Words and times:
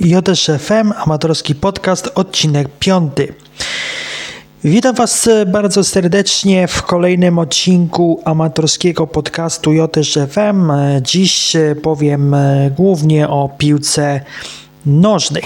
JSZ 0.00 0.50
FM, 0.58 0.92
amatorski 0.96 1.54
podcast, 1.54 2.10
odcinek 2.14 2.68
piąty. 2.78 3.34
Witam 4.64 4.94
Was 4.94 5.28
bardzo 5.46 5.84
serdecznie 5.84 6.68
w 6.68 6.82
kolejnym 6.82 7.38
odcinku 7.38 8.20
amatorskiego 8.24 9.06
podcastu 9.06 9.72
JSZ 9.72 10.18
FM. 10.30 10.70
Dziś 11.02 11.56
powiem 11.82 12.36
głównie 12.76 13.28
o 13.28 13.50
piłce 13.58 14.20
nożnej. 14.86 15.42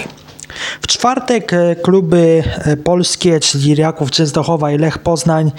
W 0.81 0.87
czwartek 0.87 1.51
kluby 1.83 2.43
polskie, 2.83 3.39
czyli 3.39 3.75
Raków 3.75 4.11
Częstochowa 4.11 4.71
i 4.71 4.77
Lech 4.77 4.97
Poznań 4.97 5.51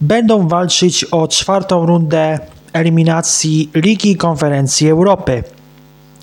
będą 0.00 0.48
walczyć 0.48 1.04
o 1.04 1.28
czwartą 1.28 1.86
rundę 1.86 2.38
eliminacji 2.72 3.70
Ligi 3.74 4.16
Konferencji 4.16 4.90
Europy. 4.90 5.44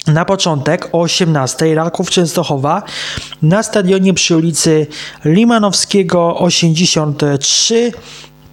Na 0.07 0.25
początek 0.25 0.89
o 0.91 1.01
18 1.01 1.75
Raków 1.75 2.09
Częstochowa 2.09 2.84
na 3.41 3.63
stadionie 3.63 4.13
przy 4.13 4.38
ulicy 4.38 4.88
Limanowskiego 5.25 6.38
83 6.38 7.91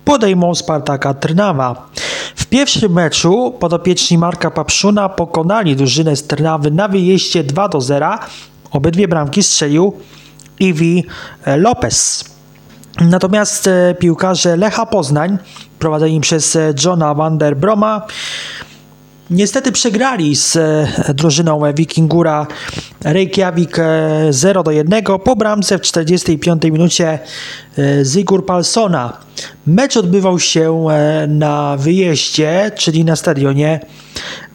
podejmą 0.05 0.55
Spartaka 0.55 1.15
Trnawa. 1.15 1.91
W 2.37 2.47
pierwszym 2.47 2.93
meczu 2.93 3.55
podopieczni 3.61 4.19
Marka 4.19 4.51
Papszuna 4.51 5.09
pokonali 5.09 5.77
drużynę 5.77 6.17
z 6.17 6.27
Trnawy 6.27 6.71
na 6.71 6.89
wyjeździe 6.89 7.45
2 7.45 7.69
do 7.69 7.81
0. 7.81 8.19
Obydwie 8.71 9.09
bramki 9.09 9.43
strzelił 9.43 9.93
Iwi 10.61 11.05
Lopez. 11.47 12.25
Natomiast 13.01 13.67
e, 13.67 13.95
piłkarze 13.95 14.57
Lecha 14.57 14.87
Poznań, 14.87 15.39
prowadzeni 15.79 16.21
przez 16.21 16.57
e, 16.57 16.75
Johna 16.85 17.15
van 17.15 17.39
der 17.39 17.57
Broma, 17.57 18.07
niestety 19.31 19.73
przegrali 19.73 20.37
z 20.37 20.57
e, 20.57 21.15
drużyną 21.15 21.73
Wikingura 21.75 22.47
Reykjavik 23.05 23.77
0 24.31 24.63
do 24.63 24.71
1 24.71 25.05
po 25.25 25.37
bramce 25.37 25.79
w 25.79 25.81
45 25.81 26.63
minucie 26.65 27.19
Zigur 28.05 28.47
Palsona. 28.47 29.17
Mecz 29.67 29.97
odbywał 29.97 30.39
się 30.39 30.87
na 31.29 31.77
wyjeździe, 31.77 32.71
czyli 32.77 33.05
na 33.05 33.17
stadionie 33.17 33.81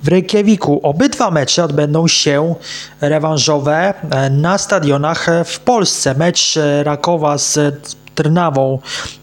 w 0.03 0.07
Reykjaviku. 0.07 0.79
Obydwa 0.83 1.31
mecze 1.31 1.63
odbędą 1.63 2.07
się 2.07 2.55
rewanżowe 3.01 3.93
na 4.31 4.57
stadionach 4.57 5.27
w 5.45 5.59
Polsce. 5.59 6.15
Mecz 6.15 6.59
Rakowa 6.83 7.37
z 7.37 7.59
Trnawą, 8.15 8.79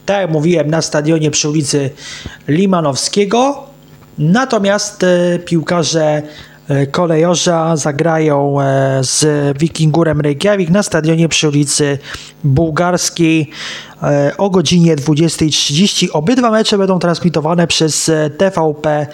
tak 0.06 0.20
jak 0.20 0.30
mówiłem, 0.30 0.70
na 0.70 0.82
stadionie 0.82 1.30
przy 1.30 1.48
ulicy 1.48 1.90
Limanowskiego. 2.48 3.71
Natomiast 4.18 5.04
e, 5.04 5.38
piłkarze 5.38 6.22
e, 6.68 6.86
kolejorza 6.86 7.76
zagrają 7.76 8.60
e, 8.60 9.00
z 9.04 9.26
Wikingurem 9.58 10.20
Reykjavik 10.20 10.70
na 10.70 10.82
stadionie 10.82 11.28
przy 11.28 11.48
ulicy 11.48 11.98
Bułgarskiej 12.44 13.50
o 14.38 14.50
godzinie 14.50 14.96
20.30. 14.96 16.08
Obydwa 16.12 16.50
mecze 16.50 16.78
będą 16.78 16.98
transmitowane 16.98 17.66
przez 17.66 18.10
TVP 18.38 19.06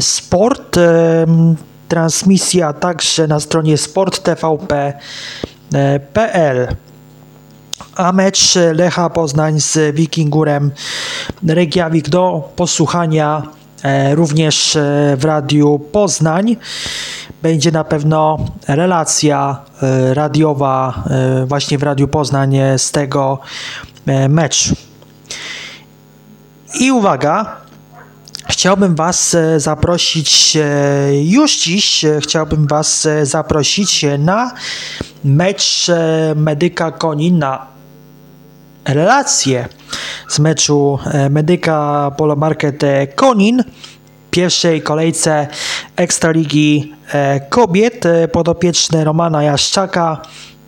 Sport. 0.00 0.76
Transmisja 1.88 2.72
także 2.72 3.26
na 3.26 3.40
stronie 3.40 3.78
sporttvp.pl 3.78 6.68
a 7.96 8.12
mecz 8.12 8.54
Lecha 8.74 9.10
Poznań 9.10 9.60
z 9.60 9.94
Wikingurem 9.94 10.70
Reykjavik 11.46 12.08
do 12.08 12.52
posłuchania 12.56 13.42
również 14.14 14.76
e, 14.76 15.16
w 15.16 15.24
Radiu 15.24 15.78
Poznań. 15.78 16.56
Będzie 17.42 17.72
na 17.72 17.84
pewno 17.84 18.38
relacja 18.68 19.58
e, 19.82 20.14
radiowa 20.14 21.04
właśnie 21.46 21.78
w 21.78 21.82
Radiu 21.82 22.08
Poznań 22.08 22.56
z 22.76 22.90
tego 22.90 23.38
meczu. 24.28 24.74
I 26.80 26.92
uwaga, 26.92 27.56
chciałbym 28.48 28.94
Was 28.94 29.36
zaprosić 29.56 30.58
już 31.22 31.58
dziś, 31.58 32.04
chciałbym 32.20 32.66
Was 32.66 33.08
zaprosić 33.22 34.04
na 34.18 34.52
mecz 35.24 35.90
Medyka 36.36 36.92
Konin 36.92 37.38
na 37.38 37.66
relacje 38.84 39.68
z 40.28 40.38
meczu 40.38 40.98
e, 41.06 41.30
Medyka 41.30 42.10
Polo 42.16 42.36
Market 42.36 42.84
e, 42.84 43.06
Konin 43.06 43.64
pierwszej 44.30 44.82
kolejce 44.82 45.46
Ekstraligi 45.96 46.94
e, 47.12 47.40
Kobiet 47.40 48.04
podopieczne 48.32 49.04
Romana 49.04 49.42
Jaszczaka 49.42 50.22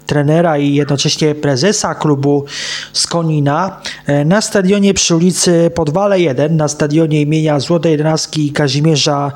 trenera 0.07 0.59
i 0.59 0.75
jednocześnie 0.75 1.35
prezesa 1.35 1.95
klubu 1.95 2.45
z 2.93 3.07
Konina 3.07 3.81
na 4.25 4.41
stadionie 4.41 4.95
przy 4.95 5.17
ulicy 5.17 5.71
Podwale 5.75 6.21
1, 6.21 6.57
na 6.57 6.69
stadionie 6.69 7.21
imienia 7.21 7.61
Złotej 7.61 7.93
Jedenastki 7.93 8.53
Kazimierza 8.53 9.33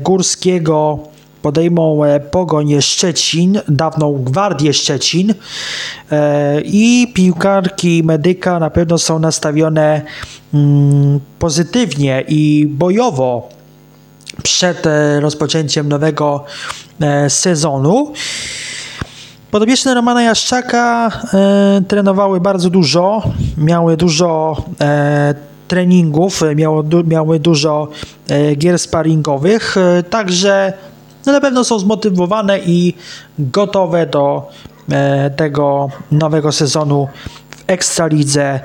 Górskiego 0.00 0.98
podejmą 1.42 2.04
e, 2.04 2.20
Pogoń 2.20 2.82
Szczecin, 2.82 3.60
dawną 3.68 4.12
Gwardię 4.12 4.72
Szczecin 4.72 5.34
e, 6.10 6.60
i 6.60 7.12
piłkarki 7.14 8.02
Medyka 8.04 8.58
na 8.58 8.70
pewno 8.70 8.98
są 8.98 9.18
nastawione 9.18 10.02
mm, 10.54 11.20
pozytywnie 11.38 12.24
i 12.28 12.66
bojowo 12.70 13.48
przed 14.42 14.86
e, 14.86 15.20
rozpoczęciem 15.20 15.88
nowego 15.88 16.44
sezonu. 17.28 18.12
Podobieczne 19.50 19.94
Romana 19.94 20.22
Jaszczaka 20.22 21.10
trenowały 21.88 22.40
bardzo 22.40 22.70
dużo, 22.70 23.22
miały 23.58 23.96
dużo 23.96 24.56
treningów, 25.68 26.40
miały 27.06 27.40
dużo 27.40 27.88
gier 28.56 28.78
sparingowych, 28.78 29.76
także 30.10 30.72
no 31.26 31.32
na 31.32 31.40
pewno 31.40 31.64
są 31.64 31.78
zmotywowane 31.78 32.58
i 32.58 32.94
gotowe 33.38 34.06
do 34.06 34.48
e, 34.90 35.30
tego 35.30 35.88
nowego 36.12 36.52
sezonu 36.52 37.08
w 37.50 37.64
Ekstralidze 37.66 38.60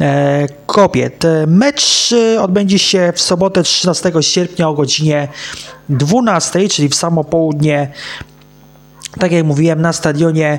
e, 0.00 0.46
kobiet. 0.66 1.24
Mecz 1.46 2.12
e, 2.12 2.42
odbędzie 2.42 2.78
się 2.78 3.12
w 3.14 3.20
sobotę 3.20 3.62
13 3.62 4.12
sierpnia 4.20 4.68
o 4.68 4.74
godzinie 4.74 5.28
12, 5.88 6.68
czyli 6.68 6.88
w 6.88 6.94
samo 6.94 7.24
południe 7.24 7.92
tak 9.18 9.32
jak 9.32 9.44
mówiłem, 9.44 9.82
na 9.82 9.92
stadionie 9.92 10.58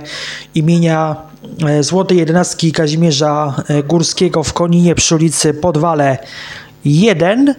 imienia 0.56 1.16
Złotej 1.82 2.18
Jedenastki 2.18 2.72
Kazimierza 2.72 3.56
Górskiego 3.88 4.44
w 4.44 4.54
Koninie 4.54 4.96
przy 4.96 5.16
ulicy 5.16 5.54
Podwale 5.54 6.18
1. 6.86 7.56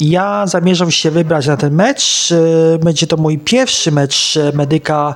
Ja 0.00 0.46
zamierzam 0.46 0.90
się 0.90 1.10
wybrać 1.10 1.46
na 1.46 1.56
ten 1.56 1.74
mecz. 1.74 2.32
E, 2.32 2.78
będzie 2.78 3.06
to 3.06 3.16
mój 3.16 3.38
pierwszy 3.38 3.92
mecz 3.92 4.38
Medyka 4.54 5.14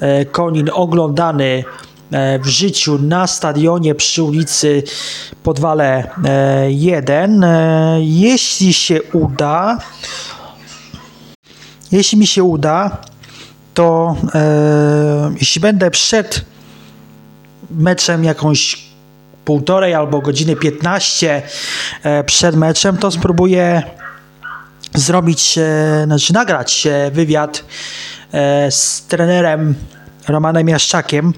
e, 0.00 0.24
Konin 0.24 0.70
oglądany 0.72 1.64
e, 2.12 2.38
w 2.38 2.46
życiu 2.46 2.98
na 2.98 3.26
stadionie 3.26 3.94
przy 3.94 4.22
ulicy 4.22 4.82
Podwale 5.42 6.10
1. 6.68 7.44
Jeśli 7.98 8.72
się 8.72 9.02
uda, 9.02 9.78
jeśli 11.92 12.18
mi 12.18 12.26
się 12.26 12.44
uda, 12.44 12.98
to 13.74 14.16
jeśli 15.36 15.60
będę 15.60 15.90
przed 15.90 16.44
meczem 17.70 18.24
jakąś 18.24 18.91
półtorej 19.44 19.94
albo 19.94 20.20
godziny 20.20 20.56
15 20.56 21.42
e, 22.02 22.24
przed 22.24 22.56
meczem, 22.56 22.98
to 22.98 23.10
spróbuję 23.10 23.82
zrobić, 24.94 25.58
znaczy 26.04 26.32
nagrać 26.32 26.88
wywiad 27.12 27.64
e, 28.32 28.70
z 28.70 29.06
trenerem 29.06 29.74
Romanem 30.28 30.68
Jaszczakiem 30.68 31.32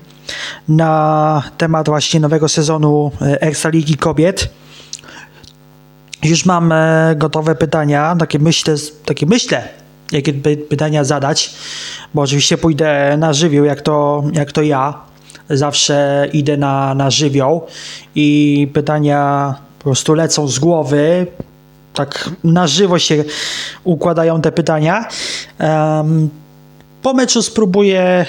na 0.69 1.43
temat 1.59 1.89
właśnie 1.89 2.21
nowego 2.21 2.49
sezonu 2.49 3.11
Ekstraligi 3.21 3.97
Kobiet. 3.97 4.49
Już 6.23 6.45
mam 6.45 6.75
gotowe 7.17 7.55
pytania, 7.55 8.17
takie 8.19 8.39
myślę, 8.39 8.75
takie 9.05 9.27
myślę, 9.27 9.69
jakie 10.13 10.33
pytania 10.69 11.05
zadać, 11.05 11.55
bo 12.15 12.23
oczywiście 12.23 12.59
pójdę 12.59 13.17
na 13.19 13.33
żywioł, 13.33 13.65
jak 13.65 13.83
to, 13.83 14.25
jak 14.33 14.53
to 14.53 14.63
ja 14.63 14.95
zawsze 15.51 16.29
idę 16.33 16.57
na, 16.57 16.95
na 16.95 17.11
żywioł 17.11 17.67
i 18.15 18.69
pytania 18.73 19.55
po 19.79 19.85
prostu 19.85 20.15
lecą 20.15 20.49
z 20.49 20.59
głowy. 20.59 21.27
Tak 21.95 22.31
na 22.45 22.67
żywo 22.67 22.99
się 22.99 23.25
układają 23.85 24.41
te 24.41 24.53
pytania. 24.53 25.09
Um, 25.61 26.31
po 27.03 27.15
meczu 27.15 27.43
spróbuję 27.43 28.01
e, 28.03 28.27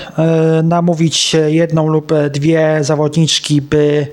namówić 0.64 1.36
jedną 1.48 1.88
lub 1.88 2.14
dwie 2.32 2.78
zawodniczki, 2.82 3.62
by, 3.62 4.08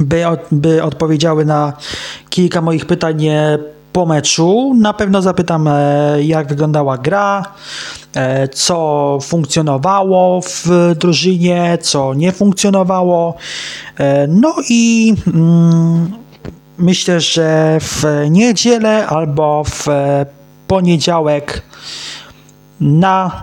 by, 0.00 0.24
by 0.52 0.82
odpowiedziały 0.82 1.44
na 1.44 1.72
kilka 2.30 2.60
moich 2.60 2.86
pytań 2.86 3.26
po 3.92 4.06
meczu. 4.06 4.74
Na 4.80 4.92
pewno 4.92 5.22
zapytam, 5.22 5.68
e, 5.68 6.22
jak 6.22 6.48
wyglądała 6.48 6.98
gra, 6.98 7.42
e, 7.42 8.03
co 8.52 9.18
funkcjonowało 9.22 10.40
w 10.40 10.68
drużynie, 10.98 11.78
co 11.80 12.14
nie 12.14 12.32
funkcjonowało. 12.32 13.34
E, 13.98 14.26
no 14.26 14.54
i 14.68 15.14
mm, 15.26 16.10
myślę, 16.78 17.20
że 17.20 17.78
w 17.80 18.04
niedzielę 18.30 19.06
albo 19.06 19.64
w 19.64 19.86
poniedziałek 20.66 21.62
na 22.80 23.42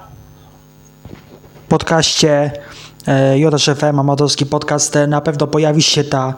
podcaście 1.69 2.51
JSFM, 3.35 3.99
amatorski 3.99 4.45
podcast, 4.45 4.97
na 5.07 5.21
pewno 5.21 5.47
pojawi 5.47 5.81
się 5.81 6.03
ta 6.03 6.33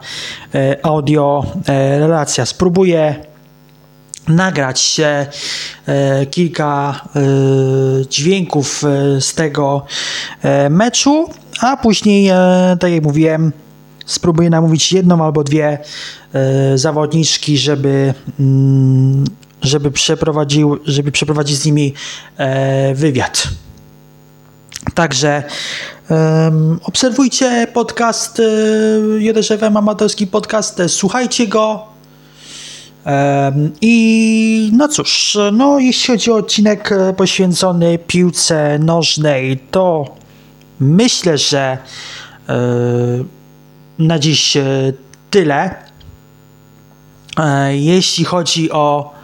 audio 0.82 1.46
relacja. 1.98 2.46
Spróbuję 2.46 3.33
nagrać 4.28 5.00
e, 5.00 5.26
kilka 6.26 7.00
e, 7.16 7.20
dźwięków 8.08 8.84
e, 8.84 9.20
z 9.20 9.34
tego 9.34 9.86
meczu, 10.70 11.28
a 11.60 11.76
później, 11.76 12.30
tak 12.80 12.92
jak 12.92 13.02
mówiłem, 13.02 13.52
spróbuję 14.06 14.50
namówić 14.50 14.92
jedną 14.92 15.24
albo 15.24 15.44
dwie 15.44 15.78
zawodniczki, 16.74 17.58
żeby, 17.58 18.14
mm, 18.40 19.24
żeby, 19.62 19.90
przeprowadził, 19.90 20.78
żeby 20.86 21.12
przeprowadzić 21.12 21.56
z 21.56 21.66
nimi 21.66 21.94
wywiad. 22.94 23.48
Także 24.94 25.42
obserwujcie 26.82 27.66
podcast 27.74 28.42
JDŻFM 29.18 29.76
Amatorski 29.76 30.26
Podcast, 30.26 30.82
słuchajcie 30.88 31.46
go, 31.46 31.93
i 33.80 34.70
no 34.72 34.88
cóż, 34.88 35.38
no 35.52 35.78
jeśli 35.78 36.14
chodzi 36.14 36.30
o 36.30 36.36
odcinek 36.36 36.92
e, 36.92 37.12
poświęcony 37.12 37.98
piłce 37.98 38.78
nożnej, 38.78 39.58
to 39.70 40.04
myślę, 40.80 41.38
że 41.38 41.78
e, 42.48 42.54
na 43.98 44.18
dziś 44.18 44.56
e, 44.56 44.62
tyle. 45.30 45.74
Jeśli 47.70 48.24
chodzi 48.24 48.70
o, 48.70 49.14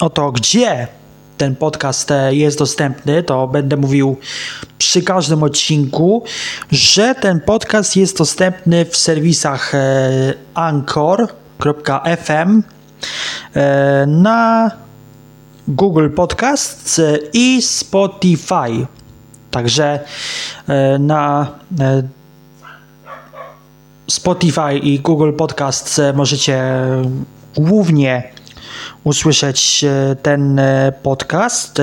o 0.00 0.10
to, 0.10 0.32
gdzie 0.32 0.88
ten 1.36 1.56
podcast 1.56 2.08
jest 2.30 2.58
dostępny, 2.58 3.22
to 3.22 3.48
będę 3.48 3.76
mówił 3.76 4.16
przy 4.78 5.02
każdym 5.02 5.42
odcinku, 5.42 6.24
że 6.70 7.14
ten 7.14 7.40
podcast 7.40 7.96
jest 7.96 8.18
dostępny 8.18 8.84
w 8.84 8.96
serwisach 8.96 9.72
Anchor, 10.54 11.28
anchor.fm 11.60 12.62
e, 13.54 14.06
na 14.06 14.70
Google 15.68 16.08
Podcasts 16.08 17.00
i 17.32 17.62
Spotify. 17.62 18.86
Także 19.50 20.00
e, 20.68 20.98
na 20.98 21.46
e, 21.80 22.02
Spotify 24.10 24.78
i 24.82 25.00
Google 25.00 25.32
Podcasts 25.32 26.00
możecie 26.14 26.62
głównie 27.56 28.22
usłyszeć 29.04 29.84
ten 30.22 30.60
podcast. 31.02 31.82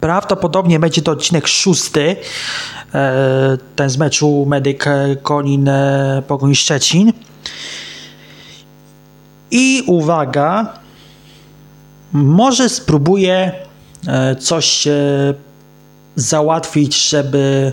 Prawdopodobnie 0.00 0.78
będzie 0.78 1.02
to 1.02 1.12
odcinek 1.12 1.48
szósty, 1.48 2.16
ten 3.76 3.90
z 3.90 3.96
meczu 3.98 4.46
Medyk 4.46 4.84
Konin 5.22 5.70
Pogoń 6.26 6.54
Szczecin. 6.54 7.12
I 9.50 9.82
uwaga, 9.86 10.78
może 12.12 12.68
spróbuję 12.68 13.52
e, 14.06 14.36
coś 14.36 14.86
e, 14.86 14.92
załatwić, 16.16 17.08
żeby 17.08 17.72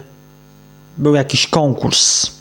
był 0.98 1.16
jakiś 1.16 1.48
konkurs. 1.48 2.32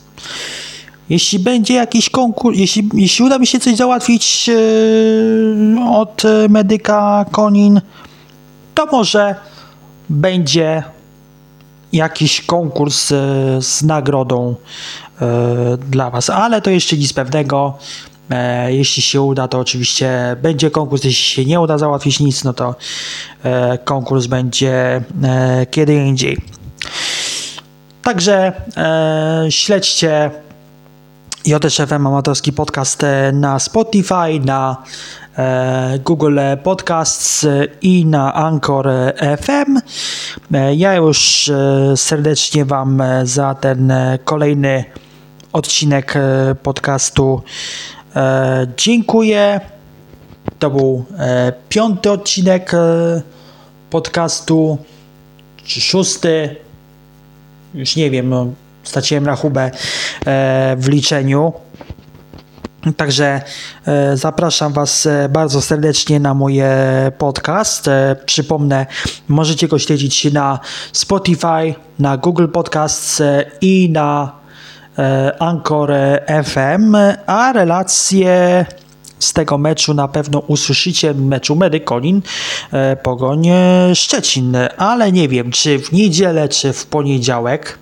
Jeśli 1.08 1.38
będzie 1.38 1.74
jakiś 1.74 2.10
konkurs, 2.10 2.58
jeśli, 2.58 2.88
jeśli 2.94 3.24
uda 3.24 3.38
mi 3.38 3.46
się 3.46 3.60
coś 3.60 3.76
załatwić 3.76 4.48
e, 4.48 5.90
od 5.90 6.22
medyka 6.48 7.24
Konin, 7.30 7.80
to 8.74 8.86
może 8.86 9.34
będzie 10.10 10.82
jakiś 11.92 12.40
konkurs 12.40 13.08
z 13.60 13.82
nagrodą 13.82 14.54
dla 15.90 16.10
Was, 16.10 16.30
ale 16.30 16.62
to 16.62 16.70
jeszcze 16.70 16.96
nic 16.96 17.12
pewnego. 17.12 17.78
E, 18.30 18.72
jeśli 18.72 19.02
się 19.02 19.20
uda, 19.20 19.48
to 19.48 19.58
oczywiście 19.58 20.36
będzie 20.42 20.70
konkurs. 20.70 21.04
Jeśli 21.04 21.24
się 21.24 21.44
nie 21.44 21.60
uda 21.60 21.78
załatwić 21.78 22.20
nic, 22.20 22.44
no 22.44 22.52
to 22.52 22.74
e, 23.42 23.78
konkurs 23.78 24.26
będzie 24.26 25.02
e, 25.22 25.66
kiedy 25.70 25.94
indziej. 25.94 26.40
Także 28.02 28.52
śledźcie 29.50 30.30
JSFM 31.46 32.06
Amatorski 32.06 32.52
Podcast 32.52 33.02
na 33.32 33.58
Spotify, 33.58 34.40
na 34.44 34.76
Google 36.04 36.38
Podcasts 36.62 37.46
i 37.82 38.06
na 38.06 38.34
Anchor 38.34 38.88
FM. 39.40 39.78
Ja 40.76 40.94
już 40.94 41.50
serdecznie 41.96 42.64
Wam 42.64 43.02
za 43.22 43.54
ten 43.54 43.92
kolejny 44.24 44.84
odcinek 45.52 46.14
podcastu 46.62 47.42
E, 48.16 48.66
dziękuję. 48.76 49.60
To 50.58 50.70
był 50.70 51.04
e, 51.18 51.52
piąty 51.68 52.10
odcinek 52.10 52.74
e, 52.74 53.22
podcastu, 53.90 54.78
czy 55.64 55.80
szósty. 55.80 56.56
Już 57.74 57.96
nie 57.96 58.10
wiem, 58.10 58.28
no, 58.28 58.46
straciłem 58.82 59.26
rachubę 59.26 59.70
e, 60.26 60.76
w 60.78 60.88
liczeniu. 60.88 61.52
Także 62.96 63.42
e, 63.86 64.16
zapraszam 64.16 64.72
Was 64.72 65.08
bardzo 65.30 65.62
serdecznie 65.62 66.20
na 66.20 66.34
mój 66.34 66.60
podcast. 67.18 67.86
Przypomnę, 68.26 68.86
możecie 69.28 69.68
go 69.68 69.78
śledzić 69.78 70.32
na 70.32 70.60
Spotify, 70.92 71.74
na 71.98 72.16
Google 72.16 72.48
Podcasts 72.48 73.22
i 73.60 73.90
na 73.92 74.43
Anchor 75.38 75.92
FM, 76.44 76.96
a 77.26 77.52
relacje 77.52 78.66
z 79.18 79.32
tego 79.32 79.58
meczu 79.58 79.94
na 79.94 80.08
pewno 80.08 80.38
usłyszycie 80.38 81.14
meczu 81.14 81.56
Medykolin 81.56 82.22
e, 82.72 82.96
Pogoń 82.96 83.48
Szczecin, 83.94 84.56
ale 84.76 85.12
nie 85.12 85.28
wiem 85.28 85.50
czy 85.50 85.78
w 85.78 85.92
niedzielę 85.92 86.48
czy 86.48 86.72
w 86.72 86.86
poniedziałek. 86.86 87.78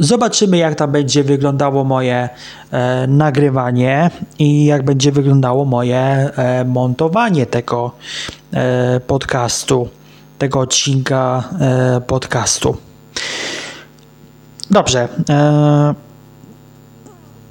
Zobaczymy, 0.00 0.56
jak 0.56 0.74
tam 0.74 0.92
będzie 0.92 1.24
wyglądało 1.24 1.84
moje 1.84 2.28
e, 2.70 3.06
nagrywanie 3.06 4.10
i 4.38 4.64
jak 4.64 4.84
będzie 4.84 5.12
wyglądało 5.12 5.64
moje 5.64 5.96
e, 5.96 6.64
montowanie 6.64 7.46
tego 7.46 7.92
e, 8.52 9.00
podcastu, 9.00 9.88
tego 10.38 10.60
odcinka 10.60 11.44
e, 11.60 12.00
podcastu. 12.00 12.76
Dobrze. 14.70 15.08
E, 15.30 15.94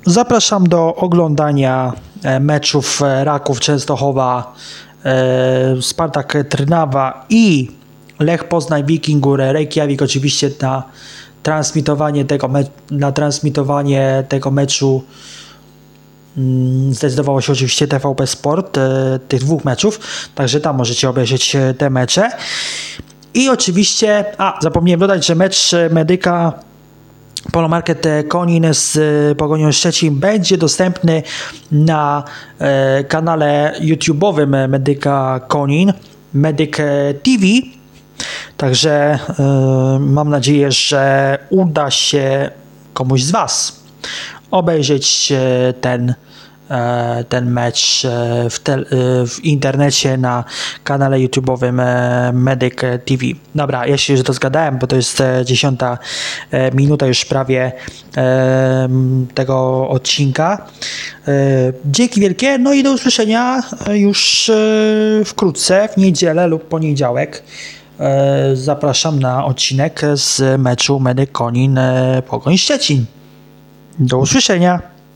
zapraszam 0.06 0.68
do 0.68 0.96
oglądania 0.96 1.94
e, 2.24 2.40
meczów 2.40 3.02
e, 3.02 3.24
Raków 3.24 3.60
Częstochowa, 3.60 4.54
Spartak 5.82 6.38
Trnawa 6.50 7.26
i 7.30 7.72
Lech 8.20 8.44
Poznań 8.44 8.86
Wikingur 8.86 9.40
Reykjavik 9.40 10.02
oczywiście 10.02 10.52
na 10.62 10.84
transmitowanie 11.44 12.26
tego, 12.26 12.50
na 12.92 13.12
transmitowanie 13.12 14.24
tego 14.30 14.52
meczu 14.52 15.04
mm, 16.38 16.94
zdecydowało 16.94 17.42
się 17.42 17.54
oczywiście 17.54 17.88
TVP 17.88 18.28
Sport 18.28 18.80
tych 19.28 19.40
dwóch 19.40 19.66
meczów, 19.66 20.00
także 20.36 20.62
tam 20.62 20.78
możecie 20.78 21.10
obejrzeć 21.10 21.58
te 21.78 21.90
mecze. 21.90 22.30
I 23.34 23.50
oczywiście, 23.50 24.26
a 24.38 24.60
zapomniałem 24.62 25.00
dodać, 25.00 25.26
że 25.26 25.36
mecz 25.36 25.72
Medyka 25.92 26.54
Polomarket 27.52 28.06
Konin 28.28 28.66
z 28.74 28.98
e, 29.32 29.36
Pogonią 29.36 29.72
Szczecin 29.72 30.16
będzie 30.16 30.58
dostępny 30.58 31.24
na 31.72 32.24
e, 32.60 33.04
kanale 33.04 33.74
YouTube'owym 33.82 34.70
Medyka 34.70 35.40
Konin, 35.48 35.94
Medyk 36.34 36.78
TV. 37.24 37.46
Także 38.58 39.20
e, 39.40 40.00
mam 40.00 40.30
nadzieję, 40.30 40.72
że 40.72 41.38
uda 41.50 41.92
się 41.92 42.50
komuś 42.94 43.24
z 43.24 43.32
Was 43.32 43.84
obejrzeć 44.52 45.34
ten 45.82 46.10
e, 46.10 46.16
ten 47.30 47.52
mecz 47.52 48.06
e, 48.06 48.50
w, 48.50 48.70
e, 48.70 48.78
w 49.28 49.46
internecie 49.46 50.18
na 50.18 50.44
kanale 50.84 51.18
YouTube'owym 51.18 51.82
e, 51.82 52.32
Medic 52.34 52.76
TV. 53.06 53.26
Dobra, 53.56 53.88
ja 53.88 53.98
się 53.98 54.14
już 54.14 54.24
rozgadałem, 54.24 54.78
bo 54.78 54.88
to 54.88 54.96
jest 54.96 55.22
e, 55.22 55.46
dziesiąta 55.46 55.98
e, 56.52 56.72
minuta 56.72 57.08
już 57.08 57.26
prawie 57.26 57.72
e, 58.18 58.90
tego 59.34 59.90
odcinka. 59.90 60.66
E, 61.28 61.32
Dzięki 61.86 62.22
wielkie, 62.22 62.58
no 62.58 62.74
i 62.74 62.84
do 62.84 62.94
usłyszenia 62.94 63.62
e, 63.88 63.98
już 63.98 64.50
e, 64.50 64.56
wkrótce, 65.26 65.90
w 65.94 65.98
niedzielę 65.98 66.48
lub 66.48 66.68
poniedziałek. 66.68 67.44
E, 68.00 68.56
Zapraszam 68.56 69.20
na 69.20 69.46
odcinek 69.46 70.02
z 70.14 70.62
meczu 70.62 71.00
Medic 71.00 71.30
Konin 71.32 71.78
e, 71.78 72.22
Pogoń 72.28 72.58
Szczecin. 72.58 73.06
Do 74.00 74.18
usłyszenia. 74.18 74.93